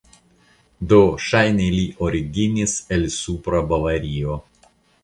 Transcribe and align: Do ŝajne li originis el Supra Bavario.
Do 0.93 0.97
ŝajne 1.25 1.67
li 1.75 1.85
originis 2.09 2.75
el 2.97 3.07
Supra 3.21 3.65
Bavario. 3.75 4.43